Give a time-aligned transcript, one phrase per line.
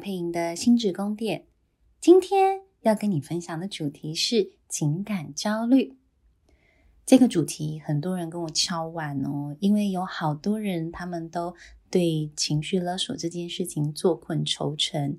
[0.00, 1.44] 佩莹的心职宫殿。
[2.00, 5.98] 今天要跟你分享的主题是情感焦虑。
[7.04, 11.54] 这个主题很多人跟我敲碗哦，因为有好多人他们都
[11.90, 15.18] 对情绪勒索这件事情坐困愁城。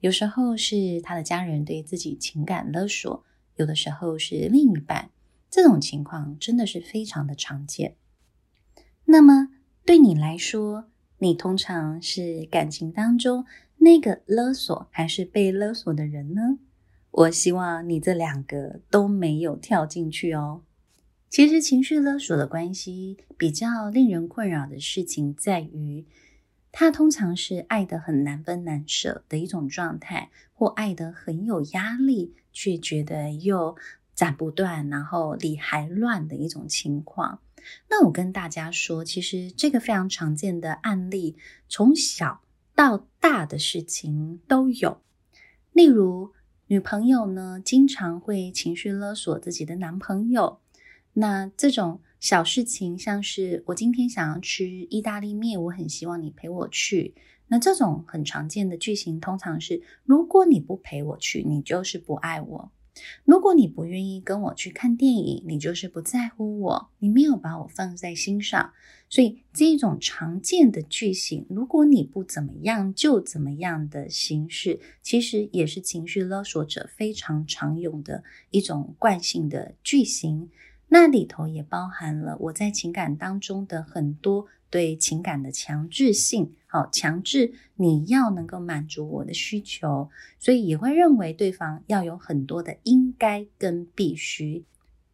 [0.00, 3.24] 有时候是他的家人对自己情感勒索，
[3.56, 5.10] 有的时候是另一半。
[5.48, 7.96] 这种情况真的是非常的常见。
[9.04, 9.48] 那么
[9.84, 10.86] 对你来说，
[11.18, 13.46] 你通常是感情当中
[13.78, 16.58] 那个勒索，还是被勒索的人呢？
[17.10, 20.62] 我希望你这两个都没有跳进去哦。
[21.28, 26.06] 其实情绪勒索的关系比较令人困扰的事情在于，
[26.70, 33.76] 它通常是爱得很难分难舍的一种状态，或爱得很有压力，却觉得又
[34.14, 37.40] 斩不断，然后理还乱的一种情况。
[37.90, 41.36] 那我跟大家说，其实这个非常常见的案例，
[41.68, 42.40] 从小
[42.76, 45.00] 到大的事情都有。
[45.72, 46.32] 例如，
[46.66, 50.60] 女朋友呢，经常会情绪勒索自己的男朋友。
[51.14, 57.14] 那这种小事情，像是我今天想要吃意大利面，我很希望你陪我去。
[57.48, 62.70] 那这种很常见的句型，通常是：如果你不陪我去，你就是不爱我。
[63.24, 68.72] 如果你不愿意跟我去看电影，你就是不在乎我，你没有把我放在心上。
[69.08, 80.50] 所以这种常见的句型，如果你不怎么样就怎么样的形式，其实也是情绪勒索者非常常用的一种惯性的句型。
[80.88, 94.64] 那里头也包含了我在情感当中的很多对情感的强制性，好，强制你要能够满足我的需求，所以也会认为对方要有很多的应该跟必须，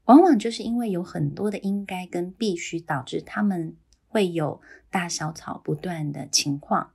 [0.04, 3.74] 往往就是因为有很多的应该跟必须，导致他们
[4.08, 4.60] 会有
[4.90, 6.91] 大小吵不断的情况。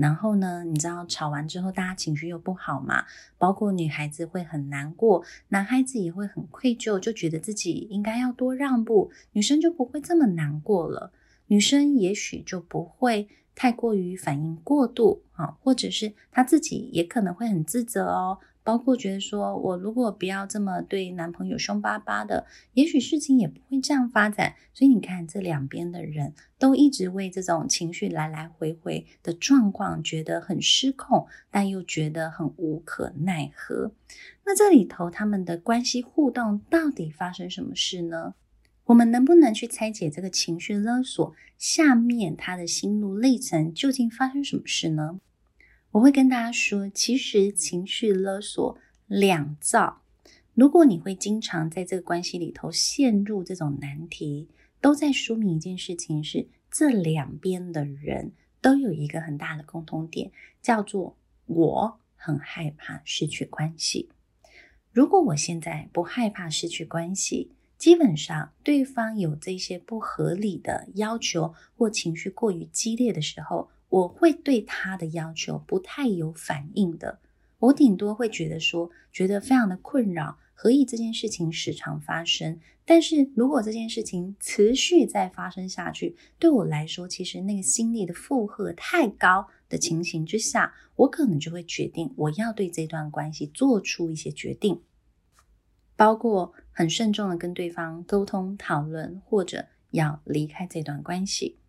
[0.00, 3.04] 然后呢，你知道吵完之后，大家情绪又不好嘛，
[3.36, 11.12] 包括女孩子会很难过，男孩子也会很愧疚，就觉得自己应该要多让步，女生就不会这么难过了，
[11.48, 18.38] 女生也许就不会太过于反应过度啊，或者是她自己也可能会很自责哦。
[18.70, 24.54] 包括觉得说，我如果不要这么对男朋友凶巴巴的，也许事情也不会这样发展。
[24.72, 33.90] 所以你看，这两边的人都一直为这种情绪来来回回的状况觉得很失控，但又觉得很无可奈何。
[34.44, 38.34] 那这里头他们的关系互动到底发生什么事呢？
[38.84, 45.18] 我们能不能去拆解这个情绪勒索下面他的心路历程究竟发生什么事呢？
[45.92, 48.78] 我会跟大家说，其实情绪勒索
[49.08, 50.02] 两造。
[50.54, 54.48] 如果你会经常在这个关系里头陷入这种难题，
[54.80, 58.30] 都在说明一件事情是：这两边的人
[58.60, 60.30] 都有一个很大的共同点，
[60.62, 64.10] 叫做我很害怕失去关系。
[64.92, 73.70] 如果我现在不害怕失去关系，基本上对方有这些不合理的要求或情绪过于激烈的时候。
[73.90, 77.20] 我会对他的要求不太有反应的，
[77.58, 82.58] 我顶多会觉得说，觉得非常的困扰，何以这件事情时常发生？
[82.86, 94.80] 但是如果这件事情持续再发生下去，对我来说，其实那个心理的负荷太高的情形之下，我可能就会决定我要对这段关系做出一些决定，
[95.94, 101.59] 包括很慎重的跟对方沟通讨论，或者要离开这段关系。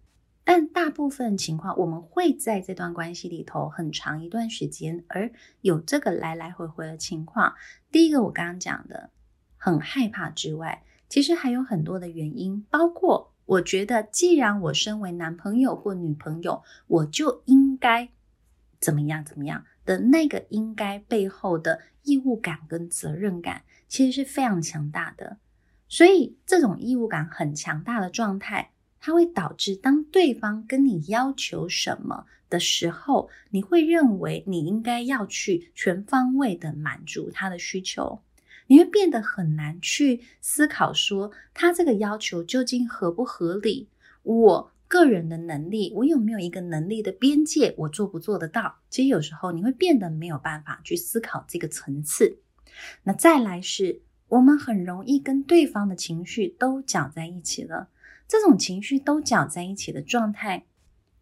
[0.44, 5.32] 但大部分情况，我们会在这段关系里头很长一段时间，而
[5.62, 7.54] 有这个来来回回的情况。
[7.92, 9.12] 第一个，我刚刚讲的
[9.56, 18.10] 很害怕之外，其实还有很多的原因，包括我觉得，既然我身为男朋友或女朋友，我就应该
[18.80, 25.38] 怎么样怎么样的那个应该背后的义务感跟责任感，其实是非常强大的。
[25.88, 28.72] 所以，这种义务感很强大的状态。
[29.02, 38.22] 它会导致，当对方跟你要求什么的时候，你会认为你应该要去全方位的满足他的需求，
[38.68, 43.90] 你会变得很难去思考说他这个要求究竟合不合理。
[44.22, 48.76] 我个人的能力，我有没有一个能力的边界，我做不做得到？
[48.92, 52.38] 其实有时候你会变得没有办法去思考这个层次。
[53.04, 57.88] 那再来是，我们很容易跟对方的情绪都搅在一起了。
[58.32, 60.66] 这种情绪都搅在一起的状态，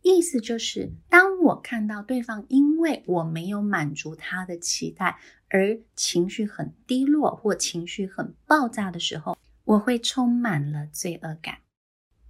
[0.04, 11.58] 意思就是，当我看到对方因为我没有满足他的期待而情绪很低落或情绪很爆炸的时候，我会充满了罪恶感。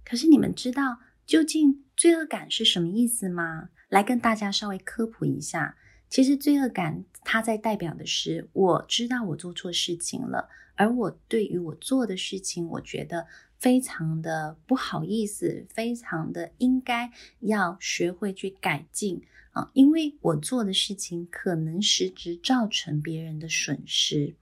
[0.02, 0.96] 可是你们知道
[1.26, 3.68] 究竟罪恶感是什么意思吗？
[3.90, 5.76] 来跟大家稍微科普一下，
[6.08, 13.26] 其实罪恶感它在代表的是，我知道我做错事情了，而我对于我做的事情，我觉得
[13.60, 19.22] 非常的不好意思，非常的应该要学会去改进
[19.52, 24.34] 啊，因为我做的事情可能实质造成别人的损失。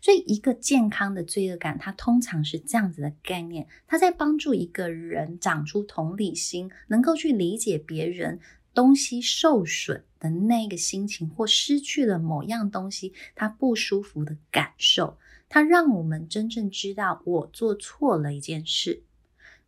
[0.00, 8.40] 所以，一个健康的罪恶感，它通常是这样子的概念，它在帮助一个人长出同理心，能够去理解别人
[8.72, 15.18] 东西受损的那个心情，或失去了某样东西，他不舒服的感受。
[15.48, 19.02] 它让我们真正知道我做错了一件事。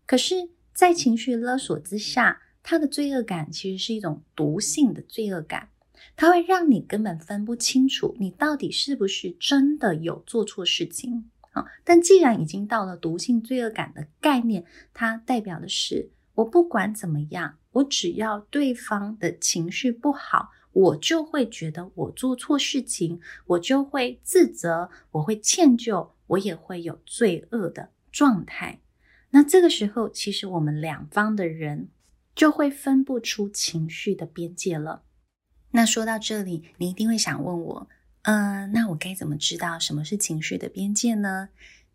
[0.04, 5.70] 可是，在情绪勒索之下，他的罪恶感其实是一种毒性的罪恶感。
[6.14, 11.64] 它会让你根本分不清楚，你到底是不是真的有做错事情啊？
[11.84, 28.80] 但既然已经到了毒性罪恶感的概念，它代表的是，我不管怎么样，我只要对方的情绪不好，我就会觉得我做错事情，我就会自责，我会歉疚，我也会有罪恶的状态。
[29.30, 31.88] 那这个时候，其实我们两方的人
[32.34, 35.04] 就会分不出情绪的边界了。
[35.70, 37.88] 那说到这里，你一定会想问我，
[38.22, 41.48] 嗯、那我该怎么知道什么是情绪的边界呢？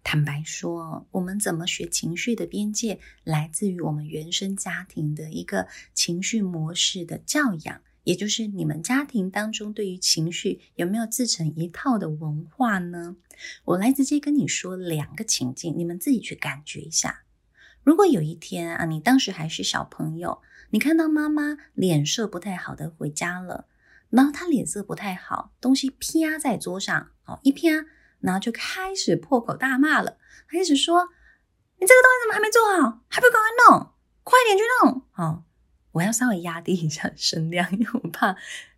[0.04, 13.16] 坦白说，我们怎么学情绪的边界，来自于我们原生家庭的一个情绪模式的教养，也就是你们家庭当中对于情绪有没有自成一套的文化呢？
[13.66, 17.24] 我来直接跟你说两个情境，你们自己去感觉一下。
[17.84, 23.68] 如果有一天啊，你当时还是小朋友，你看到妈妈脸色不太好的回家了。
[24.10, 27.86] 然后她脸色不太好，东西啪在桌上，哦，一啪，
[28.20, 30.18] 然后就开始破口大骂了。
[30.50, 31.08] 开始说
[31.80, 33.04] ：“你这个东西怎么还没做好？
[33.08, 33.94] 还不赶快弄？
[34.24, 35.46] 快点去弄！”哦，
[35.92, 38.36] 我要稍微压低一下声量，因为我怕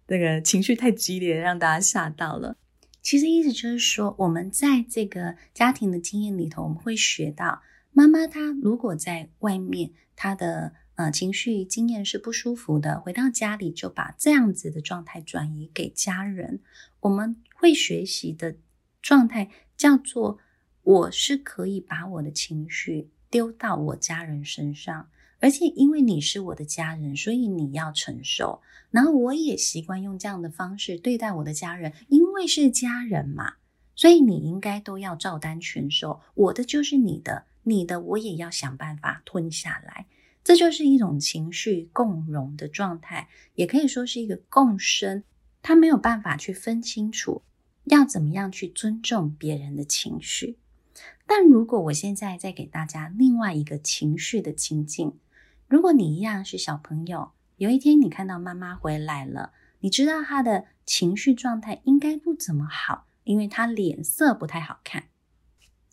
[0.07, 2.57] 那个情绪太激烈，让大家吓到了。
[3.01, 7.61] 其实意思就是说，我们在这个家庭的经验里头，我们会学到，
[7.91, 10.73] 妈妈她如果在外面，她的。
[10.95, 16.59] 呃，情绪经验是不舒服的，回到家里就把这样子的状态转移给家人。
[16.99, 18.57] 我们会学习的
[19.01, 20.37] 状态叫做：
[20.83, 25.09] 我是可以把我的情绪丢到我家人身上，
[25.43, 28.61] 而且因为你是我的家人，所以你要承受。
[28.91, 33.55] 然后我也习惯用这样的方式对待我的家人，因为是家人嘛，
[33.93, 36.21] 所以你应该都要照单全收。
[36.33, 40.05] 我的就是你的，你的我也要想办法吞下来。
[40.45, 45.25] 这就是一种情绪共融的状态，也可以说是一个共生。
[45.61, 47.41] 他没有办法去分清楚
[47.83, 50.57] 要怎么样去尊重别人的情绪。
[51.27, 55.13] 但如果我现在再给大家另外一个情绪的情境，
[55.73, 65.05] 如果你一样是小朋友，有一天你看到妈妈回来了，你知道她的情绪状态应该不怎么好，因为她脸色不太好看。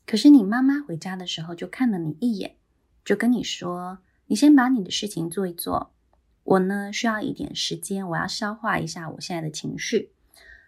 [0.05, 2.57] 可是你妈妈回家的时候就看了你一眼，
[3.03, 4.01] 就跟你说。
[4.27, 5.95] 你先把你的事情做一做，
[6.45, 10.13] 我呢需要一点时间，我要消化一下我现在的情绪。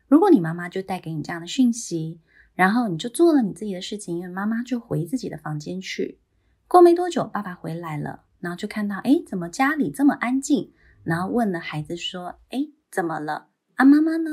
[0.08, 2.18] 如果你妈妈就带给你这样的讯息，
[2.54, 6.18] 然后你就做了你自己的事情，因为妈妈就回自己的房间去。
[6.66, 10.74] 过没多久，爸爸回来了，然后就看到，诶，怎么家里这么安静？
[11.02, 13.48] 然后问了孩子说，诶，怎么了？
[13.76, 14.30] 啊，妈妈呢？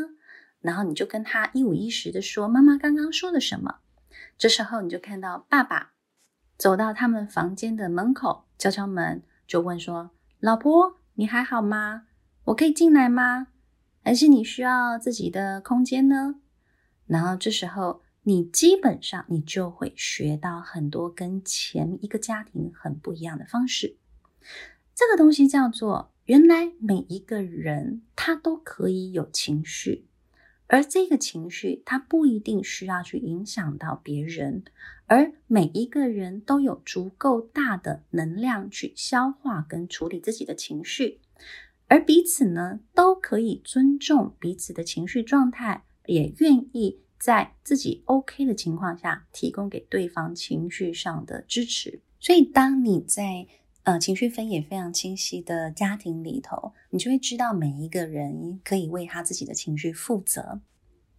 [0.60, 3.76] 然后你就跟他一五一十的说，妈妈刚刚说了什么？
[4.38, 5.94] 这时候你就看到爸爸
[6.58, 8.46] 走到他们房间的门口。
[8.58, 10.12] 敲敲门，就问说
[10.42, 12.08] ：“老婆，你还好吗？
[12.46, 13.48] 我可以进来吗？
[14.04, 16.36] 还是你需要自己的空间呢？”
[17.08, 23.99] 然后这时候，你基本上你就会学到很多跟前一个家庭很不一样的方式。
[24.96, 30.06] 这个东西叫做，原来每一个人他都可以有情绪。
[30.72, 34.64] 而这个情绪，它不一定需要去影响到别人，
[35.08, 41.22] 而每一个人都有足够大的能量去消化跟处理自己的情绪，
[41.88, 52.00] 而彼此呢，都可以尊重彼此的情绪状态，也愿意在自己 OK 的情况下提供给对方情绪上的支持。
[52.20, 53.48] 所以，当你在
[53.84, 60.62] 呃，情绪分也非常清晰的家庭里头，你就会知道每一个人可以为他自己的情绪负责。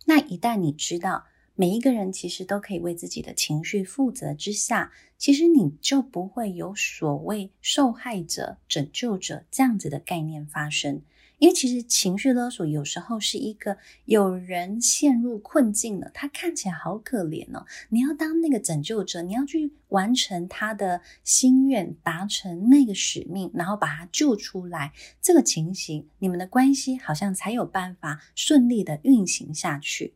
[0.07, 1.25] 那一旦你知道
[1.55, 11.03] 每一个人其实都可以为自己的情绪负责之下，其实你就不会有所谓受害者、拯救者这样子的概念发生。
[11.41, 17.65] 因为其实情绪勒索有时候是一个有人陷入困境了，他看起来好可怜哦。
[17.89, 24.93] 你要当那个拯救者，你要去完成他的心愿，达成那个使命，然后把他救出来。
[25.23, 30.13] 这个情形，你们的关系好像才有办法顺利的运行下去。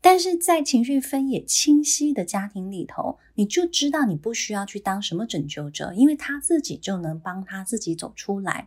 [0.00, 8.66] 但是在情绪分野清晰的家庭里头，你就知道你不需要去当什么拯救者，因为他自己就能帮他自己走出来。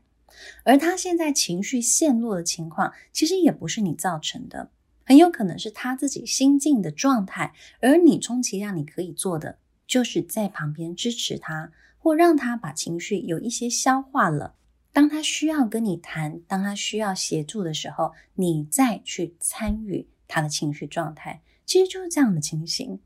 [0.63, 4.71] 而他现在情绪陷落的情况，其实也不是你造成的，
[5.05, 7.53] 很有可能是他自己心境的状态。
[7.81, 9.57] 而你充其量你可以做的，
[9.87, 14.55] 就是在旁边支持他，或让他把情绪有一些消化了。
[14.91, 22.99] 当他需要跟你谈，当他需要协助的时候，你再去参与他的情绪状态，其实就是这样的情形。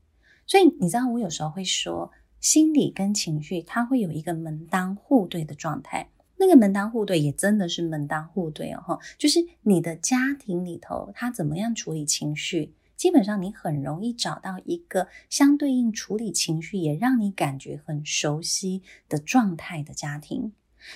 [0.46, 6.10] 所以你知道，我有时候会说，心理跟情绪，它会有一个门当户对的状态。
[6.36, 20.52] 那个门当户对也真的是门当户对哦，就是你的家庭里头，他怎么样处理情绪，基本上你很容易找到一个相对应处理情绪也让你感觉很熟悉的状态的家庭。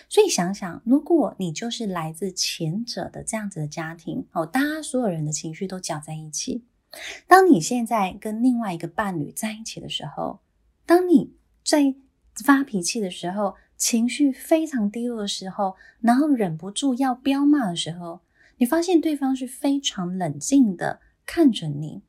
[0.08, 6.64] 所以想想，如果你就是来自前者的这样子的家庭哦，大家所有人的情绪都搅在一起。
[7.26, 10.40] 当你现在跟另外一个伴侣在一起的时候，
[10.84, 11.32] 当你
[11.64, 11.94] 在
[12.44, 18.20] 发脾气的时候，情绪非常低落的时候，然后忍不住要飙骂的时候，
[18.58, 22.02] 你发现对方是非常冷静的看着你，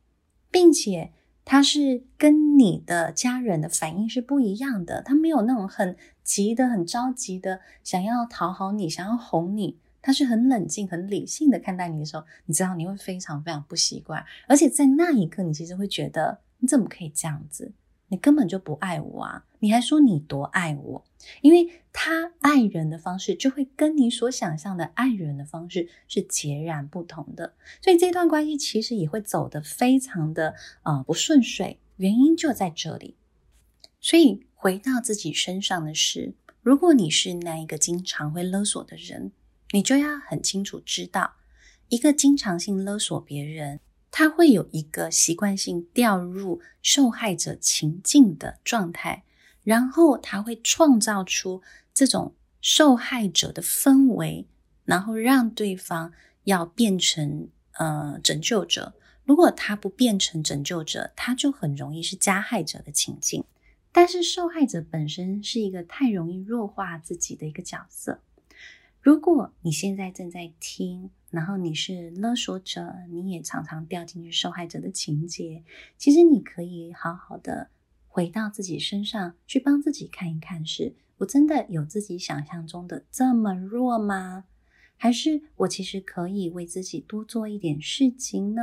[0.50, 1.14] 并且
[1.46, 17.72] 他是跟你的家人的反应是不一样的，他没有那种很急的、很着急的想要讨好你、想要哄你，他是很冷静、很理性的看待你的时候，你知道你会非常非常不习惯，而且在那一刻，你其实会觉得你怎么可以这样子？
[18.08, 19.46] 你根本就不爱我啊！
[19.60, 21.06] 你还说你多爱我？
[21.42, 33.16] 因为他爱人的方式就会跟你所想象的爱人的方式是截然不同的，所以这段关系其实也会走得非常的呃不顺遂，原因就在这里。
[34.00, 39.32] 所以回到自己身上的是，如果你是那一个经常会勒索的人，
[39.72, 41.34] 你就要很清楚知道，
[41.90, 43.80] 一个经常性勒索别人。
[44.12, 49.24] 他会有一个习惯性掉入受害者情境的状态，
[49.64, 51.62] 然后他会创造出
[51.94, 54.48] 这种受害者的氛围，
[54.86, 56.12] 然后让对方
[56.44, 58.94] 要变成呃拯救者。
[59.24, 63.44] 如果他不变成拯救者，他就很容易是加害者的情境。
[63.92, 68.22] 但是受害者本身是一个太容易弱化自己的一个角色。
[69.02, 75.64] 如果你现在正在听，然后你是勒索者，你也常常掉进去受害者的情节，
[75.98, 77.70] 其实你可以好好的
[78.10, 84.44] 回到自己身上去帮自己看一看是，我真的有自己想象中的这么弱吗？
[84.98, 88.62] 还是我其实可以为自己多做一点事情呢？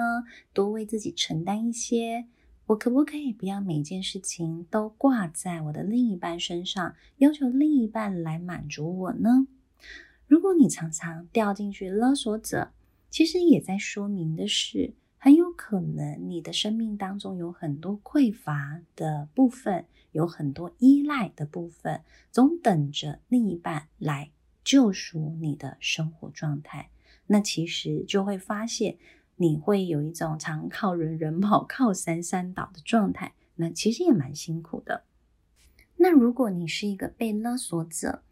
[0.53, 2.27] 多为自己承担一些？
[2.67, 9.47] 我可不可以不要每件事情都挂在我的另一半身上，要求另一半来满足我呢？
[10.27, 12.73] 如果你常常掉进去勒索者，
[13.09, 14.93] 其实也在说明的是，
[15.57, 24.31] 可能你的生命当中有很多匮乏的部分，有很多依赖的部分，总等着另一半来
[24.63, 26.91] 救赎你的生活状态。
[27.27, 28.99] 那其实就会发现，
[29.37, 33.35] 你会有一种常靠人人跑、靠山山倒的状态。
[33.57, 35.05] 那其实也蛮辛苦的。
[35.97, 38.23] 那如果你是一个被勒索者，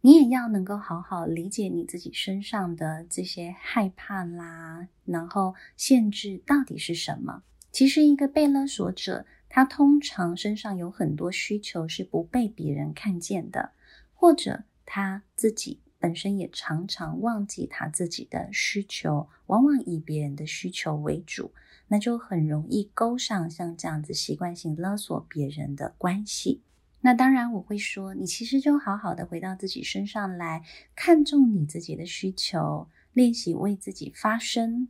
[0.00, 7.42] 你也要能够好好理解你自己身上的这些害怕啦，然后限制到底是什么？
[7.70, 13.72] 其实一个被勒索者，他通常身上有很多需求是不被别人看见的，
[14.14, 21.52] 或者他自己本身也常常忘记他自己的需求，往往以别人的需求为主，
[21.88, 26.62] 那就很容易勾上像这样子习惯性勒索别人的关系。
[27.02, 30.62] 那当然，我会说，你其实就好好的回到自己身上来，
[30.94, 34.88] 看重你自己的需求，练习为自己发声。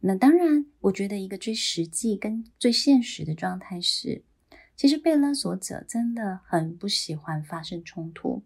[0.00, 4.22] 那当然，我觉得一个最实际跟最现实的状态是，
[4.76, 8.42] 其实被勒索者真的很不喜欢发生冲突。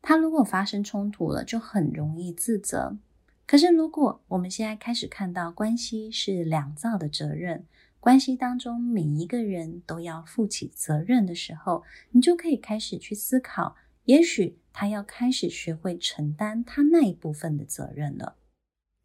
[0.00, 2.96] 他如果发生冲突了，就很容易自责。
[3.44, 7.66] 可是如果我们现在开始看到关系是两造的责任。
[8.06, 11.82] 关系当中每一个人都要负起责任的时候，
[12.12, 18.36] 你就可以开始去思考，也许他要开始学会承担他那一部分的责任了。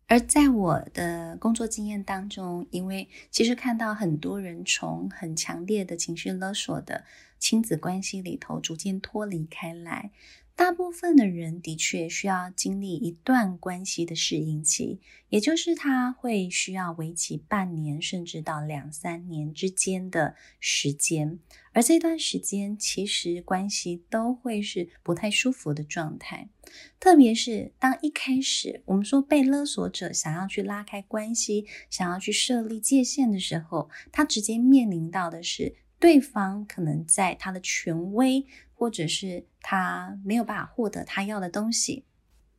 [0.05, 7.03] 而在我的工作经验当中，因为其实看到很多人从很强烈的情绪勒索的
[7.39, 10.11] 亲子关系里头逐渐脱离开来，
[10.53, 21.39] 大部分的人的确需要经历一段关系的适应期，也就是他会需要为期半年甚至到两三年之间的时间，
[21.73, 26.47] 而这段时间其实关系都会是不太舒服的状态，
[26.99, 38.45] 特别是当一开始我们说被勒索者想要去拉开关系，想要去设立界限的时候，他直接面临到的是对方可能在他的权威。
[38.81, 42.05] 或者是他没有办法获得他要的东西，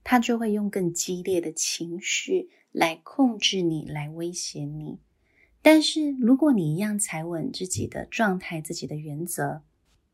[0.05, 4.99] 他就会用更激烈的情绪来控制你，来威胁你。
[5.61, 9.63] 但是如果你一样踩稳自己的状态、自己的原则，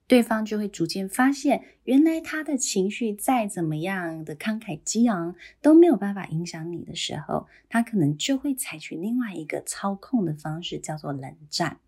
[0.06, 11.78] 对方就会逐渐发现，原来他的情绪再怎么样的慷慨激昂都没有办法影响你的时候，他可能就会采取另外一个操控的方式，叫做冷战。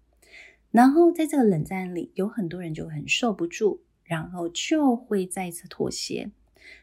[0.71, 3.83] 然后在这个冷战里，有很多人就很受不住。
[4.11, 6.33] 然后就会再次妥协，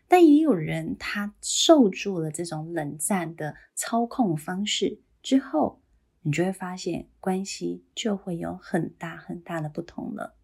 [0.07, 5.81] 但也有人他受住了这种冷战的操控方式之后，
[6.21, 10.35] 你就会发现关系就会有很大很大的不同了。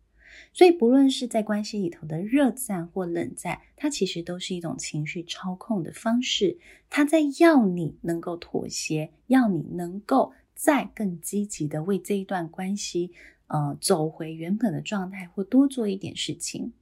[0.51, 6.57] 所以不论是在关系里头的热战或冷战，它其实都是一种情绪操控的方式，
[6.89, 13.13] 它在要你能够妥协，要你能够再更积极的为这一段关系。
[13.47, 16.73] 呃，走回原本的状态，或多做一点事情。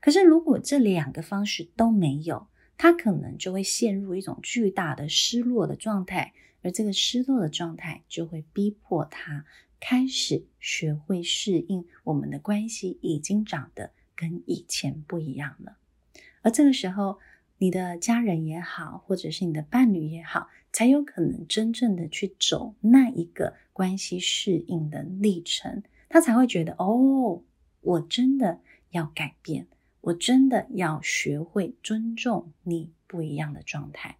[0.00, 2.46] 可是，如果这两个方式都没有，
[2.78, 6.32] 他可能就会陷入一种巨大的失落的状态，
[6.62, 9.44] 而这个失落的状态就会逼迫他
[9.78, 15.76] 开始学会适应我们的关系已经长得跟以前不一样了。
[16.42, 17.18] 而这个时候，
[17.58, 25.82] 你的家人也好，或者是你的伴侣也好，才有可能真正的去走那一个关系适应的历程。
[26.08, 27.42] 他才会觉得哦，
[27.80, 28.60] 我真的
[28.90, 29.66] 要改变，
[30.00, 34.18] 我真的要学会尊重你不一样的状态。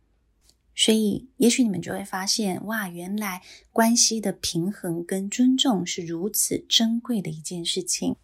[0.74, 8.16] 所以，也许你们就会发现，哇，原来关系的平衡跟尊重是如此珍贵的一件事情。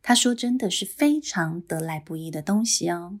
[0.00, 3.20] 他说，真的是非常得来不易的东西哦。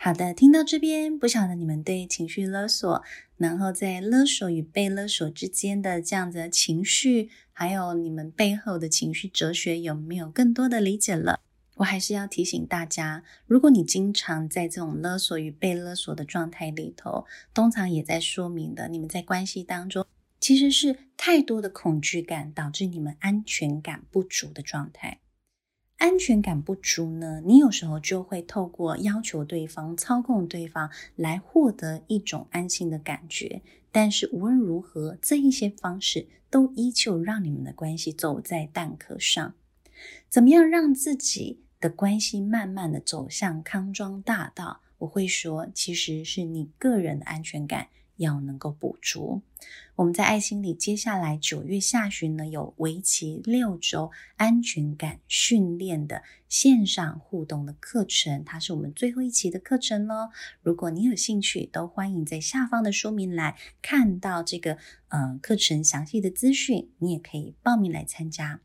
[0.00, 3.02] 好的，听到这边，不晓得你们对情绪勒索，
[3.36, 11.40] 然后在勒索与被勒索之间的这样子的情绪，还有你们背后的情绪哲学，有没有更多的理解了？
[11.78, 20.06] 我还是要提醒大家，如果你经常在这种勒索与被勒索的状态里头，通常也在说明的，你们在关系当中
[20.38, 25.18] 其实是太多的恐惧感，导致你们安全感不足的状态。
[25.98, 33.62] 安全感不足呢，你有时候就会透过要求对方、操控对方来获得一种安心的感觉。
[33.90, 39.54] 但是无论如何，这一些方式都依旧让你们的关系走在蛋壳上。
[40.28, 44.80] 怎么样让自己的关系慢慢的走向康庄大道？
[44.98, 47.88] 我会说，其实是你个人的安全感。
[48.18, 49.40] 要能够补足，
[49.94, 60.30] 我们在爱心里，接下来九月下旬呢，有为期六周安全感训练的线上互动的课程，它是我们最后一期的课程哦。
[60.62, 64.76] 如果你有兴趣，都欢迎在下方的说明栏看到这个
[65.08, 68.60] 呃课程详细的资讯，你也可以报名来参加。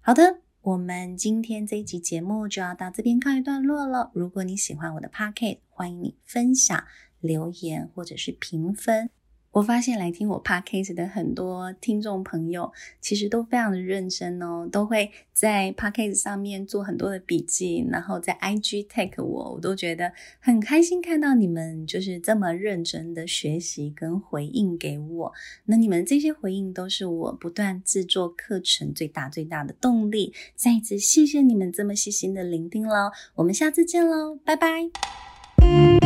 [0.00, 4.12] 好的，我们今天这一集节目就要到这边告一段落了。
[4.14, 6.84] 如果你喜欢我的 Podcast，欢迎你分享。
[7.24, 9.08] 留言或者是评分，
[9.52, 25.32] 我发现来听我 podcast 的很多听众朋友，其实都非常的认真哦，都会在 podcast 上面做很多的笔记，然后在 IG tag 我，我都觉得很开心看到你们就是这么认真的学习跟回应给我。
[25.64, 30.34] 那你们这些回应都是我不断制作课程最大最大的动力。
[30.54, 36.03] 再一次谢谢你们这么细心的聆听喽，我们下次见喽，拜拜。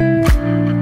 [0.00, 0.79] Thank you.